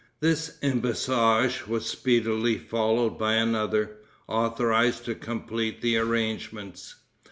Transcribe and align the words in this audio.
This 0.19 0.57
embassage 0.63 1.67
was 1.67 1.85
speedily 1.85 2.57
followed 2.57 3.19
by 3.19 3.35
another, 3.35 3.97
authorized 4.27 5.05
to 5.05 5.13
complete 5.13 5.83
the 5.83 5.95
arrangements. 5.97 6.95